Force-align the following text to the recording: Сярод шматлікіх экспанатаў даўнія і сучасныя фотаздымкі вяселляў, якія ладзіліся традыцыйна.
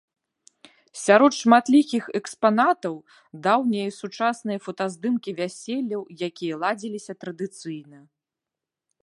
Сярод 1.01 1.31
шматлікіх 1.41 2.03
экспанатаў 2.19 2.95
даўнія 3.49 3.85
і 3.91 3.93
сучасныя 4.01 4.59
фотаздымкі 4.65 5.29
вяселляў, 5.43 6.01
якія 6.31 6.55
ладзіліся 6.65 7.13
традыцыйна. 7.27 7.99